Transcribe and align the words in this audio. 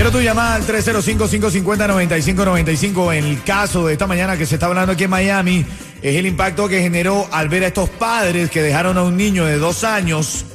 Quiero 0.00 0.12
tu 0.12 0.22
llamada 0.22 0.54
al 0.54 0.66
305-550-9595. 0.66 3.16
En 3.16 3.26
el 3.26 3.42
caso 3.42 3.86
de 3.86 3.92
esta 3.92 4.06
mañana 4.06 4.38
que 4.38 4.46
se 4.46 4.54
está 4.54 4.64
hablando 4.64 4.92
aquí 4.92 5.04
en 5.04 5.10
Miami, 5.10 5.66
es 6.00 6.16
el 6.16 6.24
impacto 6.24 6.70
que 6.70 6.80
generó 6.80 7.28
al 7.30 7.50
ver 7.50 7.64
a 7.64 7.66
estos 7.66 7.90
padres 7.90 8.50
que 8.50 8.62
dejaron 8.62 8.96
a 8.96 9.02
un 9.02 9.18
niño 9.18 9.44
de 9.44 9.58
dos 9.58 9.84
años 9.84 10.46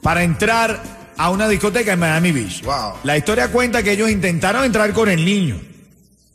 para 0.00 0.22
entrar 0.22 0.82
a 1.18 1.28
una 1.28 1.48
discoteca 1.48 1.92
en 1.92 1.98
Miami 1.98 2.32
Beach. 2.32 2.62
Wow. 2.62 2.94
La 3.02 3.18
historia 3.18 3.52
cuenta 3.52 3.82
que 3.82 3.92
ellos 3.92 4.08
intentaron 4.08 4.64
entrar 4.64 4.94
con 4.94 5.10
el 5.10 5.22
niño, 5.22 5.60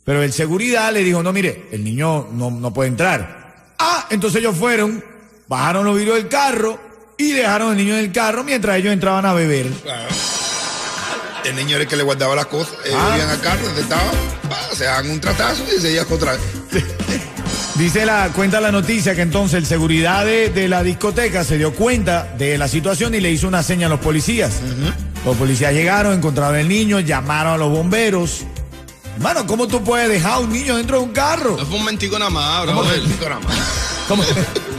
pero 0.04 0.22
el 0.22 0.32
seguridad 0.32 0.92
le 0.92 1.02
dijo, 1.02 1.24
no, 1.24 1.32
mire, 1.32 1.66
el 1.72 1.82
niño 1.82 2.28
no, 2.30 2.52
no 2.52 2.72
puede 2.72 2.90
entrar. 2.90 3.64
Ah, 3.80 4.06
entonces 4.10 4.38
ellos 4.38 4.56
fueron, 4.56 5.02
bajaron 5.48 5.84
los 5.84 5.96
vidrios 5.96 6.18
del 6.18 6.28
carro 6.28 6.78
y 7.18 7.32
dejaron 7.32 7.72
al 7.72 7.76
niño 7.76 7.94
en 7.94 8.00
el 8.04 8.12
carro 8.12 8.44
mientras 8.44 8.76
ellos 8.76 8.92
entraban 8.92 9.26
a 9.26 9.32
beber. 9.32 9.66
El 11.44 11.56
niño 11.56 11.74
era 11.76 11.82
el 11.84 11.88
que 11.88 11.96
le 11.96 12.02
guardaba 12.02 12.34
las 12.36 12.46
cosas. 12.46 12.74
Ellos 12.84 12.98
Ah. 13.00 13.14
iban 13.16 13.30
al 13.30 13.40
carro, 13.40 13.64
donde 13.66 13.82
estaba, 13.82 14.02
se 14.74 14.84
daban 14.84 15.10
un 15.10 15.20
tratazo 15.20 15.64
y 15.76 15.80
se 15.80 15.92
iban 15.92 16.06
otra 16.10 16.32
vez. 16.32 16.40
Dice 17.74 18.04
la, 18.06 18.28
cuenta 18.34 18.60
la 18.60 18.70
noticia 18.70 19.14
que 19.14 19.22
entonces 19.22 19.58
el 19.58 19.66
seguridad 19.66 20.24
de, 20.26 20.50
de 20.50 20.68
la 20.68 20.82
discoteca 20.82 21.42
se 21.42 21.56
dio 21.58 21.72
cuenta 21.74 22.24
de 22.38 22.58
la 22.58 22.68
situación 22.68 23.14
y 23.14 23.20
le 23.20 23.30
hizo 23.30 23.48
una 23.48 23.62
seña 23.62 23.86
a 23.86 23.90
los 23.90 23.98
policías. 24.00 24.52
Los 25.24 25.36
policías 25.36 25.72
llegaron, 25.72 26.12
encontraron 26.14 26.54
al 26.56 26.68
niño, 26.68 27.00
llamaron 27.00 27.54
a 27.54 27.56
los 27.56 27.70
bomberos. 27.70 28.42
Hermano, 29.16 29.46
¿cómo 29.46 29.66
tú 29.68 29.82
puedes 29.82 30.08
dejar 30.08 30.32
a 30.34 30.38
un 30.40 30.52
niño 30.52 30.76
dentro 30.76 30.98
de 30.98 31.04
un 31.04 31.12
carro? 31.12 31.56
No 31.58 31.64
fue 31.66 31.74
un 31.76 31.80
momentico 31.82 32.18
nada 32.18 32.30
más, 32.30 32.66
¿Cómo 32.66 32.82
bro. 32.82 32.92
el 32.92 33.02
más? 33.08 33.56
¿Cómo, 34.08 34.22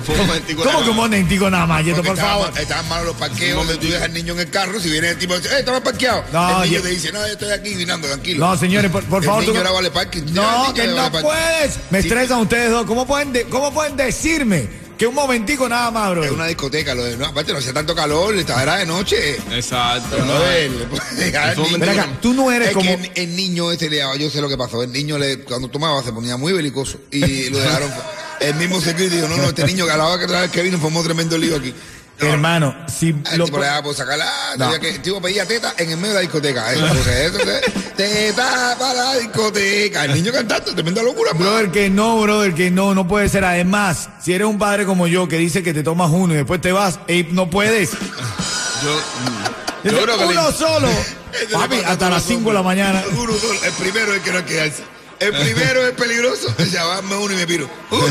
¿cómo 0.06 0.84
que 0.84 0.90
un 0.90 0.96
momentico 0.96 1.50
nada 1.50 1.66
más, 1.66 1.84
Yeto, 1.86 2.04
por 2.04 2.14
estaban- 2.16 2.42
favor? 2.46 2.60
Estaban 2.62 2.88
malos 2.90 3.06
los 3.08 3.16
parqueos, 3.16 3.58
donde 3.66 3.78
tú 3.78 3.88
dejas 3.88 4.04
al 4.04 4.14
niño 4.14 4.34
en 4.34 4.40
el 4.40 4.50
carro, 4.50 4.80
si 4.80 4.90
viene 4.90 5.10
el 5.10 5.18
tipo, 5.18 5.36
dice, 5.38 5.54
¡eh, 5.56 5.60
estaba 5.60 5.82
parqueado! 5.84 6.24
No, 6.32 6.50
el 6.64 6.70
niño 6.70 6.78
yo- 6.78 6.84
te 6.84 6.90
dice, 6.90 7.12
no, 7.12 7.20
yo 7.20 7.34
estoy 7.34 7.52
aquí 7.52 7.74
vinando, 7.76 8.08
tranquilo. 8.08 8.46
No, 8.46 8.58
señores, 8.58 8.92
por, 8.92 9.04
por 9.06 9.22
el 9.24 9.28
favor. 9.30 9.44
niño 9.48 9.64
tú- 9.64 9.74
vale 9.74 9.92
parking. 9.92 10.22
No, 10.32 10.62
niño 10.64 10.74
que 10.74 10.88
no 10.88 10.96
vale 10.96 11.22
puedes. 11.22 11.80
Me 11.90 12.02
Sí. 12.02 12.08
estresan 12.08 12.40
ustedes 12.42 12.70
dos. 12.72 12.86
¿Cómo 12.86 13.06
pueden, 13.08 13.34
de- 13.34 13.44
¿Cómo 13.46 13.74
pueden 13.74 13.96
decirme 13.98 14.68
que 14.98 15.08
un 15.08 15.16
momentico 15.16 15.68
nada 15.68 15.90
más, 15.92 16.12
bro? 16.12 16.24
Es 16.24 16.32
una 16.32 16.46
discoteca, 16.48 16.94
lo 16.94 17.04
de, 17.04 17.18
no, 17.18 17.26
aparte 17.26 17.52
no 17.52 17.60
hacía 17.60 17.74
tanto 17.74 17.96
calor, 17.96 18.36
estaba 18.36 18.62
era 18.64 18.76
de 18.78 18.86
noche. 18.86 19.38
Exacto. 19.52 20.18
No, 20.20 20.26
no. 20.26 20.46
él, 20.52 20.88
acá, 21.30 21.56
tú 22.22 22.34
no 22.34 22.52
eres 22.52 22.70
Es 22.70 22.74
como- 22.74 22.86
que 22.88 22.94
el, 22.94 23.12
el 23.16 23.36
niño 23.36 23.72
ese 23.72 23.90
le 23.90 24.04
yo 24.20 24.30
sé 24.30 24.40
lo 24.42 24.50
que 24.50 24.58
pasó. 24.58 24.84
El 24.84 24.92
niño 24.92 25.18
le, 25.18 25.40
cuando 25.40 25.68
tomaba 25.68 26.04
se 26.04 26.12
ponía 26.14 26.38
muy 26.38 26.54
belicoso 26.54 27.00
y 27.12 27.50
lo 27.50 27.58
dejaron. 27.60 27.92
El 28.44 28.56
mismo 28.56 28.82
security 28.82 29.16
dijo, 29.16 29.28
no, 29.28 29.38
no, 29.38 29.50
este 29.50 29.64
niño 29.66 29.86
que 29.86 29.92
a 29.92 29.98
la 29.98 30.08
hora 30.08 30.20
que 30.20 30.26
otra 30.26 30.42
vez 30.42 30.52
que 30.52 30.62
vino 30.62 30.78
formó 30.80 31.04
tremendo 31.04 31.38
lío 31.38 31.58
aquí. 31.58 31.74
No, 32.20 32.28
Hermano, 32.28 32.76
si 32.88 33.10
El 33.32 33.40
lo 33.40 33.46
tipo 33.46 33.58
le 33.58 33.66
daba 33.66 33.82
por 33.82 33.96
sacarla, 33.96 34.32
No. 34.58 34.66
tenía 34.66 34.80
que, 34.80 34.90
el 34.92 35.02
tipo 35.02 35.20
pedía 35.20 35.48
teta 35.48 35.74
en 35.78 35.90
el 35.90 35.98
medio 35.98 36.10
de 36.10 36.16
la 36.16 36.22
discoteca. 36.22 36.74
¿eh? 36.74 36.78
Eso, 37.26 37.40
teta 37.98 38.76
para 38.80 38.94
la 38.94 39.16
discoteca. 39.16 40.06
El 40.06 40.14
niño 40.14 40.32
cantando, 40.32 40.74
tremenda 40.74 41.02
locura. 41.02 41.34
man. 41.34 41.42
Brother, 41.42 41.72
que 41.72 41.90
no, 41.90 42.22
brother, 42.22 42.54
que 42.54 42.70
no, 42.70 42.94
no 42.94 43.08
puede 43.08 43.30
ser. 43.30 43.44
Además, 43.46 44.10
si 44.22 44.34
eres 44.34 44.48
un 44.48 44.60
padre 44.60 44.86
como 44.86 45.08
yo 45.08 45.28
que 45.28 45.38
dice 45.38 45.64
que 45.64 45.74
te 45.74 45.82
tomas 45.84 46.12
uno 46.12 46.34
y 46.34 46.38
después 46.38 46.62
te 46.62 46.72
vas, 46.72 47.00
ey, 47.08 47.28
no 47.32 47.50
puedes. 47.50 47.92
Yo, 47.92 49.92
yo 49.92 50.02
creo 50.04 50.18
que 50.18 50.26
uno 50.26 50.50
le- 50.52 50.58
solo. 50.58 50.88
Papi, 51.52 51.78
hasta 51.86 52.10
las 52.12 52.22
lo 52.24 52.28
5 52.30 52.50
de 52.50 52.54
la 52.54 52.64
mañana. 52.64 53.04
Uno 53.12 53.34
solo. 53.34 53.60
El 53.64 53.72
primero 53.74 54.14
es 54.14 54.22
que 54.22 54.32
no 54.32 54.38
hay 54.38 54.44
que 54.44 54.54
quedarse. 54.54 54.84
El 55.26 55.34
primero 55.34 55.88
es 55.88 55.94
peligroso. 55.94 56.54
Sea, 56.70 56.84
va 56.86 57.00
uno 57.02 57.34
y 57.34 57.36
me 57.38 57.48
piro. 57.48 57.70
Uno, 57.92 58.06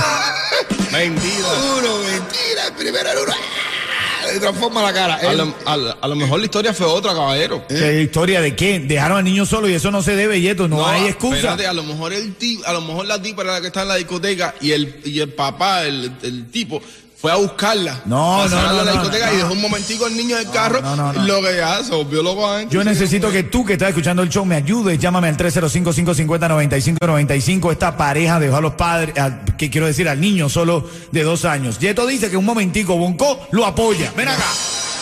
Mentira. 0.93 1.49
uno, 1.79 1.99
mentira. 1.99 2.67
El 2.69 2.73
primero 2.75 3.09
era 3.11 3.21
uno. 3.23 3.33
¡ah! 3.33 4.27
Le 4.33 4.39
transforma 4.41 4.83
la 4.83 4.93
cara. 4.93 5.15
A 5.17 5.21
Él- 5.33 5.39
lo, 5.39 5.55
a 5.67 5.77
lo- 5.77 5.97
a 6.01 6.09
lo 6.09 6.15
mejor 6.17 6.39
la 6.39 6.45
historia 6.45 6.73
fue 6.73 6.87
otra, 6.87 7.13
caballero. 7.13 7.65
¿Qué 7.69 8.03
historia 8.03 8.41
de 8.41 8.55
qué? 8.55 8.79
Dejaron 8.81 9.19
al 9.19 9.25
niño 9.25 9.45
solo 9.47 9.69
y 9.69 9.75
eso 9.75 9.91
no 9.91 10.03
se 10.03 10.15
debe, 10.15 10.41
Yeto. 10.41 10.69
No, 10.69 10.87
hay 10.87 11.07
excusa. 11.07 11.37
espérate, 11.37 11.67
a 11.67 11.73
lo 11.73 11.83
mejor 11.83 12.13
el 12.13 12.35
tipo, 12.37 12.65
a 12.67 12.73
lo 12.73 12.81
mejor 12.83 13.07
la 13.07 13.21
tipa 13.21 13.43
era 13.43 13.53
la 13.55 13.61
que 13.61 13.67
está 13.69 13.83
en 13.83 13.89
la 13.89 13.97
discoteca 13.97 14.55
y 14.61 14.73
el, 14.73 15.01
y 15.05 15.19
el 15.21 15.31
papá, 15.33 15.85
el, 15.85 16.13
el 16.23 16.51
tipo, 16.51 16.81
fue 17.23 17.31
a 17.33 17.37
buscarla. 17.37 18.01
No, 18.05 18.47
no, 18.49 18.63
no, 18.63 18.79
de 18.79 18.85
la 18.85 18.87
no, 18.93 18.93
discoteca 19.01 19.27
no. 19.29 19.33
y 19.33 19.37
dejó 19.37 19.53
un 19.53 19.61
momentico 19.63 20.05
al 20.07 20.17
niño 20.17 20.37
en 20.37 20.45
el 20.47 20.53
carro. 20.53 20.83
no, 20.83 20.97
no, 20.97 21.13
no. 21.13 21.25
Lo 21.25 21.41
que 21.41 21.57
ya 21.57 21.83
se 21.85 21.95
volvió 21.95 22.21
loco 22.23 22.47
adentro. 22.49 22.81
Yo 22.81 22.85
necesito 22.85 23.31
que 23.31 23.45
tú 23.45 23.65
que 23.65 23.75
estás 23.75 23.91
escuchando 23.91 24.23
el 24.25 24.29
show 24.29 24.45
me 24.45 24.57
ayudes. 24.57 24.99
Llámame 24.99 25.29
al 25.29 25.37
305-550-9595. 25.37 27.71
Esta 27.73 27.97
pareja 27.97 28.41
dejó 28.41 28.57
a 28.57 28.61
los 28.61 28.73
padres, 28.75 29.17
a- 29.19 29.45
que 29.57 29.71
quiero 29.71 29.87
decir, 29.87 30.09
al 30.09 30.21
niño 30.21 30.49
solo 30.49 30.85
de 31.13 31.23
dos 31.23 31.45
años. 31.45 31.79
Yeto 31.79 32.07
dice 32.07 32.29
que 32.29 32.37
un 32.37 32.45
momentico 32.45 32.97
Bonco 32.97 33.39
lo 33.53 33.65
apoya. 33.67 34.13
Ven 34.17 34.27
acá. 34.29 34.43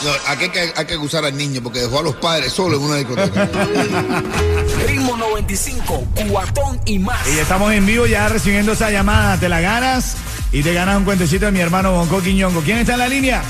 No, 0.05 0.11
aquí 0.29 0.45
hay 0.45 0.51
que, 0.51 0.73
hay 0.77 0.87
que 0.87 0.95
acusar 0.95 1.25
al 1.27 1.37
niño 1.37 1.63
porque 1.63 1.81
dejó 1.81 2.01
a 2.01 2.03
los 2.03 2.17
padres 2.17 2.53
solos 2.53 2.79
en 2.81 2.87
una 2.87 2.97
discoteca. 2.97 3.49
Ritmo 4.87 5.17
95, 5.17 6.05
cuatón 6.31 6.81
y 6.87 6.99
más. 6.99 7.19
Y 7.35 7.39
estamos 7.39 7.73
en 7.73 7.85
vivo 7.85 8.07
ya 8.07 8.29
recibiendo 8.29 8.73
esa 8.73 8.91
llamada. 8.91 9.39
Te 9.39 9.49
la 9.49 9.61
ganas 9.61 10.17
y 10.53 10.63
te 10.63 10.75
ganas 10.75 10.97
un 10.97 11.05
cuentecito 11.05 11.47
de 11.47 11.53
mi 11.53 11.61
hermano 11.61 11.93
Bonco 11.93 12.21
Quiñongo. 12.21 12.61
¿Quién 12.63 12.79
está 12.79 12.93
en 12.95 12.99
la 12.99 13.09
línea? 13.09 13.43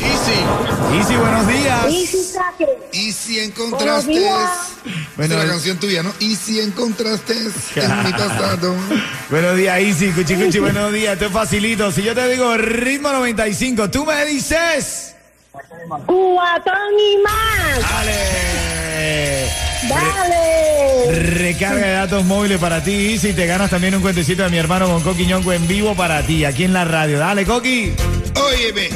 Easy. 0.00 0.96
Easy, 0.96 1.16
buenos 1.16 1.46
días. 1.46 1.86
Y 1.90 2.06
si 2.06 2.24
saque. 2.24 2.66
y 2.92 3.12
si 3.12 3.34
Buenos 3.36 3.58
encontraste. 3.58 4.10
días. 4.10 4.50
Bueno, 5.16 5.34
es 5.34 5.44
la 5.44 5.50
canción 5.52 5.78
tuya, 5.78 6.02
¿no? 6.02 6.12
Y 6.20 6.36
si 6.36 6.60
encontraste 6.60 7.34
en 7.34 8.04
mi 8.04 8.12
pasado. 8.12 8.74
Buenos 9.28 9.56
días, 9.56 9.78
Easy. 9.78 10.10
Cuchi, 10.12 10.36
cuchi, 10.36 10.58
buenos 10.58 10.92
días. 10.92 11.12
Esto 11.14 11.26
es 11.26 11.32
facilito. 11.32 11.90
Si 11.92 12.02
yo 12.02 12.14
te 12.14 12.28
digo 12.28 12.56
ritmo 12.56 13.10
95, 13.12 13.90
tú 13.90 14.04
me 14.06 14.24
dices. 14.24 15.14
Cuatón 16.06 16.92
y 16.98 17.22
más. 17.22 17.90
¡Dale! 17.90 18.69
Dale. 19.88 21.12
Recarga 21.12 21.86
de 21.86 21.92
datos 21.92 22.24
móviles 22.24 22.58
para 22.58 22.82
ti, 22.82 23.12
Easy. 23.12 23.32
Te 23.32 23.46
ganas 23.46 23.70
también 23.70 23.94
un 23.94 24.02
cuentecito 24.02 24.42
de 24.42 24.50
mi 24.50 24.58
hermano 24.58 24.88
Bonco 24.88 25.14
Quiñongo 25.14 25.52
en 25.52 25.66
vivo 25.66 25.94
para 25.94 26.22
ti, 26.22 26.44
aquí 26.44 26.64
en 26.64 26.72
la 26.72 26.84
radio. 26.84 27.18
Dale, 27.18 27.44
Coqui. 27.44 27.92
Óyeme, 28.34 28.90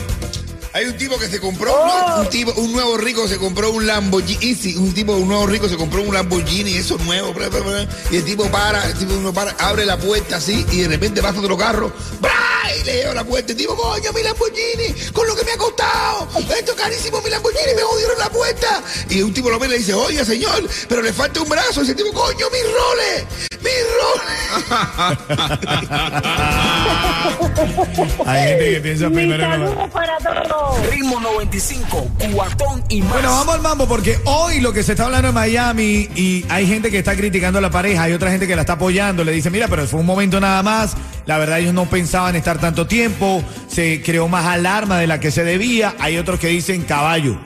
hay 0.74 0.86
un 0.86 0.96
tipo 0.96 1.16
que 1.16 1.28
se 1.28 1.38
compró, 1.38 1.72
un, 1.72 2.20
un 2.22 2.28
tipo, 2.30 2.52
un 2.54 2.72
nuevo 2.72 2.96
rico 2.96 3.28
se 3.28 3.38
compró 3.38 3.70
un 3.70 3.86
Lamborghini, 3.86 4.56
sí, 4.56 4.74
un 4.76 4.92
tipo, 4.92 5.12
un 5.12 5.28
nuevo 5.28 5.46
rico 5.46 5.68
se 5.68 5.76
compró 5.76 6.02
un 6.02 6.12
Lamborghini, 6.12 6.76
eso 6.76 6.98
nuevo, 6.98 7.32
bla, 7.32 7.48
bla, 7.48 7.60
bla, 7.60 7.88
y 8.10 8.16
el 8.16 8.24
tipo 8.24 8.50
para, 8.50 8.84
el 8.88 8.98
tipo 8.98 9.14
uno 9.14 9.32
para, 9.32 9.52
abre 9.52 9.86
la 9.86 9.96
puerta 9.96 10.38
así 10.38 10.66
y 10.72 10.80
de 10.80 10.88
repente 10.88 11.22
pasa 11.22 11.38
otro 11.38 11.56
carro, 11.56 11.92
¡bra! 12.20 12.32
y 12.76 12.82
le 12.82 12.92
lleva 12.94 13.14
la 13.14 13.22
puerta, 13.22 13.52
el 13.52 13.58
tipo, 13.58 13.76
coño, 13.76 14.12
mi 14.12 14.22
Lamborghini, 14.24 15.12
con 15.12 15.28
lo 15.28 15.36
que 15.36 15.44
me 15.44 15.52
ha 15.52 15.56
costado, 15.56 16.28
esto 16.40 16.72
es 16.72 16.76
carísimo, 16.76 17.22
mi 17.22 17.30
Lamborghini, 17.30 17.74
me 17.76 17.82
jodieron 17.82 18.18
la 18.18 18.30
puerta, 18.30 18.82
y 19.08 19.22
un 19.22 19.32
tipo 19.32 19.50
lo 19.50 19.60
ve 19.60 19.68
y 19.68 19.70
le 19.70 19.78
dice, 19.78 19.94
oye 19.94 20.24
señor, 20.24 20.68
pero 20.88 21.02
le 21.02 21.12
falta 21.12 21.40
un 21.40 21.48
brazo, 21.48 21.82
y 21.82 21.84
ese 21.84 21.94
tipo, 21.94 22.12
coño, 22.12 22.50
mis 22.50 22.62
roles, 22.64 23.24
mis 23.62 23.82
roles. 24.02 24.13
Hay 28.26 28.48
gente 28.48 28.70
que 28.74 28.80
piensa 28.80 29.08
Mi 29.08 29.16
primero 29.16 29.44
en 29.54 29.60
lo- 29.60 29.88
para 29.90 30.16
todos. 30.18 30.90
Ritmo 30.90 31.20
95, 31.20 32.08
cuatón 32.32 32.82
y 32.88 33.02
más. 33.02 33.12
Bueno, 33.12 33.30
vamos 33.30 33.54
al 33.54 33.60
mambo 33.62 33.86
porque 33.86 34.18
hoy 34.24 34.60
lo 34.60 34.72
que 34.72 34.82
se 34.82 34.92
está 34.92 35.04
hablando 35.04 35.28
en 35.28 35.34
Miami 35.34 36.08
y 36.14 36.44
hay 36.48 36.66
gente 36.66 36.90
que 36.90 36.98
está 36.98 37.16
criticando 37.16 37.58
a 37.58 37.62
la 37.62 37.70
pareja, 37.70 38.04
hay 38.04 38.12
otra 38.12 38.30
gente 38.30 38.46
que 38.46 38.54
la 38.56 38.62
está 38.62 38.74
apoyando, 38.74 39.24
le 39.24 39.32
dice, 39.32 39.50
mira, 39.50 39.68
pero 39.68 39.86
fue 39.86 40.00
un 40.00 40.06
momento 40.06 40.40
nada 40.40 40.62
más, 40.62 40.96
la 41.26 41.38
verdad 41.38 41.58
ellos 41.60 41.74
no 41.74 41.86
pensaban 41.86 42.36
estar 42.36 42.58
tanto 42.58 42.86
tiempo, 42.86 43.42
se 43.68 44.02
creó 44.02 44.28
más 44.28 44.46
alarma 44.46 44.98
de 44.98 45.06
la 45.06 45.20
que 45.20 45.30
se 45.30 45.44
debía, 45.44 45.94
hay 45.98 46.18
otros 46.18 46.40
que 46.40 46.48
dicen, 46.48 46.82
caballo, 46.82 47.38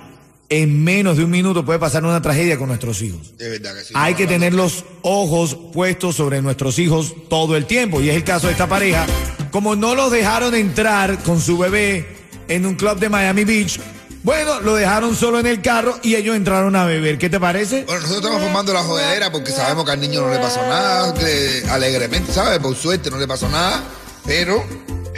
en 0.49 0.83
menos 0.83 1.17
de 1.17 1.25
un 1.25 1.31
minuto 1.31 1.65
puede 1.65 1.79
pasar 1.79 2.05
una 2.05 2.23
tragedia 2.23 2.59
con 2.59 2.69
nuestros 2.69 3.03
hijos. 3.03 3.37
De 3.37 3.49
verdad 3.51 3.75
que 3.75 3.85
sí. 3.85 3.95
Hay 3.95 4.15
que 4.15 4.27
tener 4.27 4.55
los 4.55 4.85
ojos 5.03 5.57
puestos 5.73 6.17
sobre 6.17 6.41
nuestros 6.41 6.79
hijos 6.79 7.15
todo 7.29 7.57
el 7.57 7.67
tiempo. 7.67 8.01
Y 8.01 8.09
es 8.09 8.17
el 8.17 8.25
caso 8.25 8.47
de 8.47 8.53
esta 8.53 8.69
pareja. 8.69 9.07
Como 9.51 9.77
no 9.77 9.95
los 9.95 10.11
dejaron 10.11 10.55
entrar 10.55 11.19
con 11.23 11.41
su 11.41 11.59
bebé 11.59 12.07
en 12.49 12.65
un 12.65 12.77
club 12.77 12.99
de 12.99 13.09
Miami 13.09 13.45
Beach, 13.45 13.79
bueno, 14.23 14.61
lo 14.61 14.75
dejaron 14.75 15.15
solo 15.15 15.39
en 15.39 15.47
el 15.47 15.63
carro 15.63 15.99
y 16.03 16.15
ellos 16.15 16.37
entraron 16.37 16.75
a 16.77 16.85
beber. 16.85 17.19
¿Qué 17.19 17.31
te 17.31 17.39
parece? 17.39 17.85
Bueno, 17.85 18.01
nosotros 18.01 18.25
estamos 18.25 18.43
formando 18.43 18.75
la 18.75 18.83
jodedera 18.83 19.31
porque 19.31 19.53
sabemos 19.53 19.85
que 19.85 19.93
al 19.93 20.01
niño 20.01 20.23
no 20.23 20.31
le 20.31 20.39
pasó 20.39 20.61
nada, 20.63 21.15
que 21.15 21.63
alegremente, 21.71 22.33
¿sabes? 22.33 22.59
Por 22.59 22.75
suerte 22.75 23.11
no 23.11 23.19
le 23.19 23.27
pasó 23.27 23.49
nada, 23.49 23.83
pero 24.27 24.65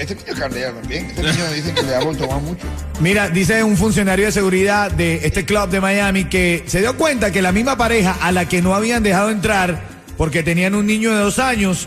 este 0.01 0.15
niño 0.15 0.27
es 0.33 0.39
carnea 0.41 0.73
también. 0.73 1.07
Este 1.07 1.23
niño 1.23 1.51
dicen 1.53 1.75
que 1.75 1.83
le 1.83 1.95
ha 1.95 2.01
vuelto 2.01 2.27
más 2.29 2.43
mucho. 2.43 2.67
Mira, 3.01 3.29
dice 3.29 3.63
un 3.63 3.77
funcionario 3.77 4.27
de 4.27 4.33
seguridad 4.33 4.91
de 4.91 5.21
este 5.27 5.45
club 5.45 5.69
de 5.69 5.81
Miami 5.81 6.25
que 6.27 6.65
se 6.67 6.81
dio 6.81 6.97
cuenta 6.97 7.31
que 7.31 7.43
la 7.43 7.53
misma 7.53 7.77
pareja 7.77 8.17
a 8.21 8.33
la 8.33 8.49
que 8.49 8.63
no 8.63 8.75
habían 8.75 9.03
dejado 9.03 9.31
entrar 9.31 9.81
porque 10.17 10.43
tenían 10.43 10.75
un 10.75 10.87
niño 10.87 11.13
de 11.15 11.21
dos 11.21 11.39
años, 11.39 11.87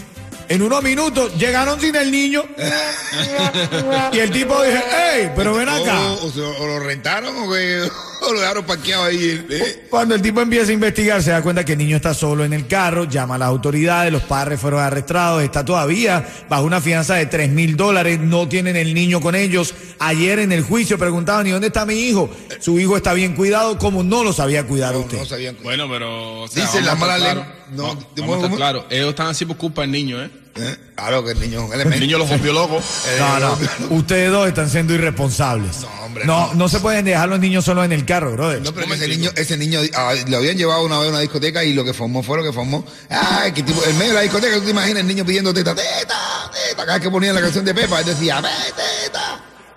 En 0.50 0.62
unos 0.62 0.84
minutos 0.84 1.36
llegaron 1.38 1.80
sin 1.80 1.96
el 1.96 2.12
niño. 2.12 2.44
y 4.12 4.20
el 4.20 4.30
tipo 4.32 4.62
dice, 4.62 4.84
hey, 4.92 5.30
pero 5.36 5.54
ven 5.56 5.70
acá. 5.70 6.00
O, 6.02 6.26
o 6.26 6.32
se- 6.32 6.42
o 6.42 6.68
lo 6.68 6.80
rentaron 6.80 7.34
o, 7.38 7.52
que, 7.52 7.82
o 7.84 8.13
lo 8.32 8.40
dejaron 8.40 8.64
parqueado 8.66 9.04
ahí. 9.04 9.46
¿eh? 9.50 9.88
Cuando 9.90 10.16
el 10.16 10.22
tipo 10.22 10.40
empieza 10.42 10.72
a 10.72 10.74
investigar, 10.74 11.22
se 11.22 11.32
da 11.32 11.42
cuenta 11.42 11.66
que 11.66 11.74
el 11.74 11.78
niño 11.80 11.98
está 11.98 12.14
solo 12.14 12.46
en 12.46 12.54
el 12.54 12.68
carro, 12.68 13.04
llama 13.06 13.36
a 13.36 13.38
las 13.40 13.48
autoridades, 13.50 14.12
los 14.12 14.22
padres 14.24 14.60
fueron 14.60 14.80
arrestados, 14.82 15.44
está 15.44 15.66
todavía 15.66 16.26
bajo 16.50 16.64
una 16.64 16.80
fianza 16.80 17.16
de 17.16 17.26
3 17.26 17.50
mil 17.50 17.76
dólares, 17.76 18.20
no 18.20 18.48
tienen 18.48 18.76
el 18.76 18.94
niño 18.94 19.20
con 19.20 19.36
ellos. 19.36 19.74
Ayer 20.00 20.40
en 20.40 20.52
el 20.52 20.62
juicio 20.64 20.98
preguntaban, 20.98 21.48
¿y 21.48 21.50
dónde 21.52 21.68
está 21.68 21.86
mi 21.86 21.96
hijo? 21.96 22.30
Su 22.60 22.80
hijo 22.80 22.96
está 22.96 23.14
bien 23.14 23.36
cuidado, 23.36 23.78
como 23.78 24.04
no 24.04 24.24
lo 24.24 24.32
sabía 24.32 24.66
cuidar 24.66 24.94
No, 24.94 25.00
usted. 25.02 25.18
no 25.18 25.26
sabían. 25.26 25.58
Bueno, 25.64 25.90
pero. 25.90 26.42
O 26.44 26.48
sea, 26.48 26.64
Dicen 26.66 26.86
vamos 26.86 26.86
las 26.86 26.88
a 26.88 26.94
estar 26.94 27.00
malas 27.08 27.22
claros. 27.22 27.46
lenguas. 27.46 27.70
No, 27.72 27.94
No, 27.96 28.00
¿cómo, 28.00 28.08
vamos 28.16 28.34
a 28.34 28.36
estar 28.36 28.42
cómo? 28.50 28.56
claros. 28.56 28.86
Ellos 28.90 29.10
están 29.10 29.28
así 29.28 29.46
por 29.46 29.58
culpa 29.58 29.82
del 29.82 29.92
niño, 29.92 30.22
¿eh? 30.24 30.30
¿Eh? 30.56 30.78
Claro 30.96 31.26
que 31.26 31.32
el 31.32 31.40
niño 31.40 31.68
es 31.74 31.86
un 31.86 31.92
El 31.94 32.00
niño 32.00 32.18
los 32.20 32.30
rompió 32.30 32.54
loco. 32.54 32.80
No, 33.18 33.40
no, 33.40 33.58
ustedes 33.90 34.32
dos 34.32 34.48
están 34.48 34.70
siendo 34.70 34.94
irresponsables. 34.94 35.82
No, 35.82 35.88
hombre, 36.06 36.26
No, 36.26 36.48
no. 36.50 36.54
no 36.54 36.70
se 36.70 36.80
pueden 36.80 37.04
dejar 37.06 37.28
los 37.28 37.40
niños 37.40 37.66
solos 37.66 37.84
en 37.86 37.92
el 37.92 38.06
carro, 38.06 38.32
brother. 38.34 38.62
No, 38.62 38.72
pero 38.74 38.94
ese 38.94 39.08
niño, 39.08 39.32
ese 39.36 39.58
niño 39.58 39.80
ah, 39.96 40.14
lo 40.28 40.38
habían 40.38 40.56
llevado 40.56 40.84
una 40.86 41.00
vez 41.00 41.08
a 41.08 41.10
una 41.10 41.20
discoteca 41.22 41.64
y 41.64 41.74
lo 41.74 41.84
que 41.84 41.94
formó 41.94 42.22
fue 42.22 42.38
lo 42.38 42.44
que 42.44 42.54
formó. 42.54 42.86
Ay, 43.10 43.52
que 43.52 43.64
tipo, 43.64 43.84
en 43.84 43.98
medio 43.98 44.12
de 44.12 44.18
la 44.18 44.22
discoteca, 44.22 44.56
tú 44.58 44.66
te 44.66 44.70
imaginas 44.72 45.02
el 45.02 45.08
niño 45.08 45.26
pidiendo 45.26 45.52
teta, 45.54 45.74
teta, 45.74 46.12
teta. 46.54 46.76
Cada 46.86 46.94
vez 46.94 47.02
que 47.02 47.10
ponían 47.10 47.34
la 47.34 47.42
canción 47.42 47.66
de 47.66 47.74
Pepa, 47.74 48.00
él 48.02 48.06
decía, 48.06 48.40
ve, 48.42 48.50
teta. 48.76 48.83
El 48.83 48.83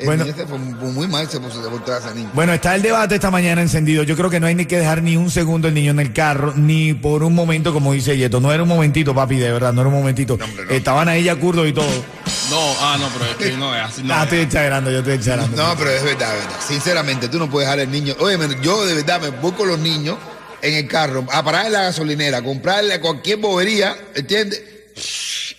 Bueno. 0.04 0.24
niño 0.24 0.36
se 0.36 0.46
fue 0.46 0.58
muy 0.58 1.08
mal, 1.08 1.28
se 1.28 1.40
puso 1.40 1.62
de 1.62 1.68
voltear 1.68 2.02
a 2.02 2.06
ese 2.06 2.14
niño. 2.14 2.30
Bueno, 2.34 2.52
está 2.52 2.74
el 2.74 2.82
debate 2.82 3.14
esta 3.14 3.30
mañana 3.30 3.62
encendido. 3.62 4.02
Yo 4.02 4.16
creo 4.16 4.28
que 4.28 4.40
no 4.40 4.46
hay 4.46 4.54
ni 4.54 4.66
que 4.66 4.78
dejar 4.78 5.02
ni 5.02 5.16
un 5.16 5.30
segundo 5.30 5.68
el 5.68 5.74
niño 5.74 5.92
en 5.92 6.00
el 6.00 6.12
carro, 6.12 6.52
ni 6.54 6.94
por 6.94 7.22
un 7.22 7.34
momento, 7.34 7.72
como 7.72 7.92
dice 7.92 8.16
Yeto. 8.16 8.40
No 8.40 8.52
era 8.52 8.62
un 8.62 8.68
momentito, 8.68 9.14
papi, 9.14 9.36
de 9.36 9.50
verdad, 9.50 9.72
no 9.72 9.80
era 9.80 9.88
un 9.88 9.96
momentito. 9.96 10.34
hombre, 10.34 10.64
no. 10.66 10.70
Estaban 10.70 11.08
ahí 11.08 11.24
ya 11.24 11.36
curdos 11.36 11.66
y 11.66 11.72
todo. 11.72 11.86
No, 12.50 12.74
ah, 12.80 12.96
no, 13.00 13.08
pero 13.08 13.24
es 13.24 13.36
que 13.36 13.56
no 13.56 13.74
es 13.74 13.82
así. 13.82 14.02
No, 14.02 14.14
ah, 14.14 14.24
estoy 14.24 14.40
exagerando, 14.40 14.90
yo 14.90 14.98
estoy 14.98 15.14
exagerando. 15.14 15.56
No, 15.56 15.76
pero 15.76 15.90
es 15.90 16.04
verdad, 16.04 16.36
es 16.36 16.44
verdad. 16.44 16.60
Sinceramente, 16.66 17.28
tú 17.28 17.38
no 17.38 17.50
puedes 17.50 17.68
dejar 17.68 17.80
al 17.80 17.90
niño. 17.90 18.14
Oye, 18.20 18.38
yo 18.62 18.84
de 18.86 18.94
verdad 18.94 19.20
me 19.20 19.30
voy 19.30 19.52
con 19.52 19.68
los 19.68 19.78
niños 19.78 20.16
en 20.62 20.74
el 20.74 20.86
carro 20.86 21.24
a 21.32 21.42
parar 21.42 21.66
en 21.66 21.72
la 21.72 21.82
gasolinera, 21.82 22.42
comprarle 22.42 23.00
cualquier 23.00 23.38
bobería, 23.38 23.96
¿entiendes? 24.14 24.62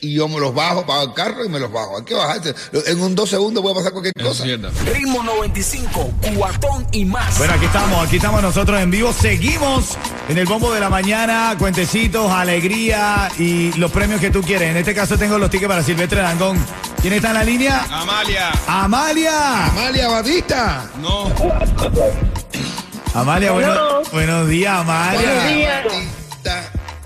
Y 0.01 0.13
yo 0.16 0.28
me 0.28 0.39
los 0.39 0.54
bajo, 0.54 0.86
pago 0.86 1.04
el 1.04 1.13
carro 1.13 1.44
y 1.45 1.50
me 1.50 1.60
los 1.60 1.72
bajo. 1.72 1.98
Hay 1.98 2.04
que 2.04 2.13
bajarse. 2.13 2.54
En 2.88 3.01
un 3.01 3.16
dos 3.16 3.30
segundos 3.30 3.62
puede 3.62 3.75
pasar 3.75 3.92
cualquier 3.92 4.13
cosa. 4.22 4.44
Ritmo 4.45 5.24
95, 5.24 6.12
cuatón 6.36 6.88
y 6.92 7.06
más. 7.06 7.38
Bueno, 7.38 7.54
aquí 7.54 7.66
estamos, 7.66 8.06
aquí 8.07 8.16
estamos 8.18 8.42
nosotros 8.42 8.80
en 8.80 8.92
vivo. 8.92 9.12
Seguimos 9.13 9.98
en 10.30 10.38
el 10.38 10.45
bombo 10.45 10.72
de 10.74 10.80
la 10.80 10.89
mañana, 10.89 11.56
cuentecitos, 11.57 12.31
alegría 12.31 13.30
y 13.39 13.72
los 13.74 13.92
premios 13.92 14.19
que 14.22 14.30
tú 14.30 14.42
quieres. 14.42 14.69
En 14.72 14.78
este 14.78 14.94
caso 14.94 15.18
tengo 15.18 15.38
los 15.38 15.50
tickets 15.50 15.69
para 15.69 15.83
Silvestre 15.83 16.22
Dangón. 16.22 16.63
¿Quién 17.01 17.13
está 17.13 17.30
en 17.30 17.33
la 17.36 17.44
línea? 17.44 17.86
Amalia. 17.92 18.51
Amalia. 18.68 19.66
Amalia 19.68 20.07
Batista. 20.10 20.90
No. 21.01 21.31
Amalia, 23.13 23.51
bueno- 23.51 24.01
buenos 24.12 24.48
días, 24.48 24.74
Amalia. 24.80 25.19
Buenos 25.22 25.54
días. 25.54 25.83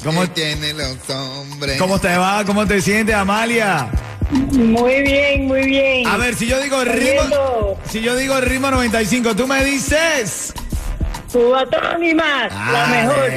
¿Cómo- 0.03 0.21
que 0.21 0.27
tiene 0.29 0.73
los 0.73 0.97
hombres. 1.09 1.77
¿Cómo 1.79 1.99
te 1.99 2.15
va? 2.17 2.43
¿Cómo 2.45 2.65
te 2.65 2.81
sientes, 2.81 3.15
Amalia? 3.15 3.87
Muy 4.31 5.01
bien, 5.01 5.47
muy 5.47 5.63
bien. 5.65 6.07
A 6.07 6.17
ver, 6.17 6.35
si 6.35 6.47
yo 6.47 6.59
digo 6.61 6.83
ritmo, 6.83 7.77
si 7.89 8.01
yo 8.01 8.15
digo 8.15 8.39
ritmo 8.39 8.71
95, 8.71 9.35
tú 9.35 9.45
me 9.47 9.63
dices. 9.65 10.53
Cubatón 11.31 12.03
y 12.03 12.13
más. 12.13 12.51
La 12.51 12.85
Ale. 12.85 13.01
mejor. 13.07 13.31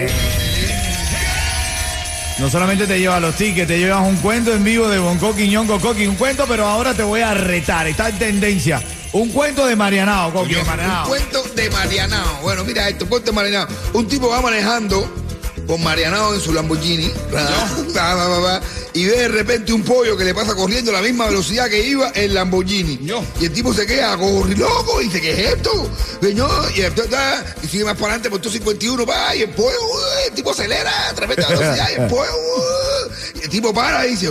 No 2.39 2.51
solamente 2.51 2.87
te 2.87 2.99
llevas 2.99 3.21
los 3.21 3.35
tickets, 3.37 3.69
te 3.69 3.79
llevas 3.79 4.01
un 4.07 4.17
cuento 4.17 4.53
en 4.53 4.65
vivo 4.65 4.89
de 4.89 4.99
Bonco 4.99 5.35
Quiñongo 5.37 5.79
Coqui, 5.81 6.07
un 6.07 6.17
cuento, 6.17 6.47
pero 6.49 6.67
ahora 6.67 6.93
te 6.93 7.05
voy 7.05 7.21
a 7.21 7.33
retar, 7.33 7.87
está 7.87 8.09
en 8.09 8.19
tendencia. 8.19 8.83
Un 9.13 9.29
cuento 9.31 9.65
de 9.67 9.77
Marianao, 9.77 10.33
Coqui, 10.33 10.55
de 10.55 10.61
Un 10.63 10.67
Marianao. 10.67 11.07
cuento 11.07 11.43
de 11.55 11.71
Marianao. 11.71 12.39
Bueno, 12.43 12.65
mira 12.65 12.89
esto, 12.89 13.09
cuento 13.09 13.31
de 13.31 13.37
Marianao. 13.37 13.69
Un 13.93 14.09
tipo 14.09 14.29
va 14.29 14.41
manejando 14.41 15.24
con 15.67 15.83
Marianao 15.83 16.35
en 16.35 16.41
su 16.41 16.53
Lamborghini. 16.53 17.11
Va, 17.35 18.61
y 18.93 19.05
ve 19.07 19.17
de 19.17 19.29
repente 19.29 19.73
un 19.73 19.83
pollo 19.83 20.17
que 20.17 20.25
le 20.25 20.35
pasa 20.35 20.55
corriendo 20.55 20.91
a 20.91 20.95
la 20.95 21.03
misma 21.03 21.27
velocidad 21.27 21.69
que 21.69 21.87
iba 21.87 22.11
el 22.11 22.35
Lamborghini. 22.35 22.99
Y 23.41 23.45
el 23.45 23.53
tipo 23.53 23.73
se 23.73 23.87
queda 23.87 24.17
loco 24.17 25.01
y 25.01 25.05
dice, 25.05 25.21
¿qué 25.21 25.33
es 25.33 25.55
esto? 25.55 25.91
Y, 26.23 26.81
y 26.81 27.69
sigue 27.69 27.85
más 27.85 27.95
para 27.95 28.15
adelante 28.15 28.31
por 28.31 28.45
51, 28.51 29.07
va, 29.07 29.35
y 29.35 29.43
el 29.43 29.51
pollo, 29.51 29.77
uy, 29.83 30.29
el 30.29 30.35
tipo 30.35 30.51
acelera 30.51 31.13
tremenda 31.15 31.49
velocidad 31.49 31.89
y 31.91 32.01
el 32.01 32.07
pollo, 32.09 32.33
uy, 32.33 33.41
y 33.41 33.45
el 33.45 33.49
tipo 33.49 33.75
para 33.75 34.07
y 34.07 34.11
dice. 34.11 34.29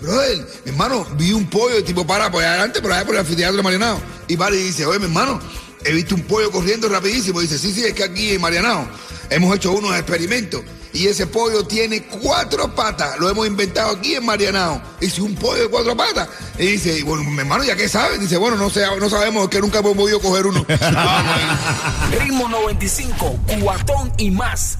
Brother, 0.00 0.46
mi 0.64 0.70
hermano, 0.70 1.06
vi 1.16 1.32
un 1.32 1.48
pollo, 1.48 1.78
el 1.78 1.84
tipo 1.84 2.06
para 2.06 2.30
por 2.30 2.44
adelante, 2.44 2.80
por 2.82 2.92
allá 2.92 3.04
por 3.04 3.14
el 3.14 3.20
anfiteatro 3.20 3.56
de 3.56 3.62
Marianao. 3.62 4.00
Y 4.28 4.36
para 4.36 4.54
y 4.54 4.58
dice, 4.58 4.84
oye, 4.84 4.98
mi 4.98 5.06
hermano, 5.06 5.40
he 5.84 5.92
visto 5.92 6.14
un 6.14 6.22
pollo 6.22 6.50
corriendo 6.50 6.88
rapidísimo. 6.88 7.40
dice, 7.40 7.58
sí, 7.58 7.72
sí, 7.72 7.82
es 7.84 7.94
que 7.94 8.04
aquí 8.04 8.32
en 8.32 8.40
Marianao 8.40 8.86
hemos 9.30 9.54
hecho 9.56 9.72
unos 9.72 9.94
experimentos. 9.96 10.62
Y 10.92 11.08
ese 11.08 11.26
pollo 11.26 11.66
tiene 11.66 12.04
cuatro 12.04 12.74
patas. 12.74 13.18
Lo 13.18 13.28
hemos 13.28 13.46
inventado 13.46 13.96
aquí 13.96 14.14
en 14.14 14.24
Marianao. 14.24 14.80
Dice, 14.98 15.20
un 15.20 15.34
pollo 15.34 15.64
de 15.64 15.68
cuatro 15.68 15.94
patas. 15.94 16.28
Y 16.58 16.66
dice, 16.66 17.02
bueno, 17.02 17.22
mi 17.24 17.38
hermano, 17.38 17.64
¿ya 17.64 17.76
qué 17.76 17.86
saben? 17.86 18.20
Dice, 18.20 18.38
bueno, 18.38 18.56
no, 18.56 18.70
sabemos, 18.70 19.48
que 19.48 19.60
nunca 19.60 19.80
hemos 19.80 19.94
podido 19.94 20.20
coger 20.20 20.46
uno. 20.46 20.64
Ritmo 22.18 22.48
95, 22.48 23.40
cuatón 23.60 24.10
y 24.16 24.30
más. 24.30 24.78